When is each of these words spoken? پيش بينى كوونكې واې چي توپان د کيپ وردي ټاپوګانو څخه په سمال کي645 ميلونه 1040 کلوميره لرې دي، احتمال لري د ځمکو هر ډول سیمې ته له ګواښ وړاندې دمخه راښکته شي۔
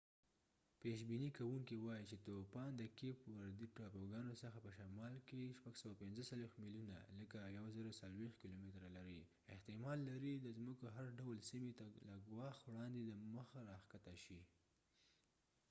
پيش 0.81 0.99
بينى 1.09 1.27
كوونكې 1.37 1.77
واې 1.85 2.01
چي 2.09 2.17
توپان 2.27 2.71
د 2.77 2.83
کيپ 2.99 3.19
وردي 3.37 3.67
ټاپوګانو 3.77 4.33
څخه 4.41 4.57
په 4.65 4.71
سمال 4.79 5.15
کي645 5.29 6.41
ميلونه 6.63 6.97
1040 7.59 8.39
کلوميره 8.41 8.85
لرې 8.95 9.13
دي، 9.19 9.23
احتمال 9.53 9.99
لري 10.09 10.33
د 10.37 10.47
ځمکو 10.57 10.85
هر 10.95 11.05
ډول 11.19 11.37
سیمې 11.49 11.71
ته 11.79 11.85
له 12.07 12.15
ګواښ 12.29 12.55
وړاندې 12.67 13.01
دمخه 13.21 13.59
راښکته 13.69 14.13
شي۔ 14.23 14.41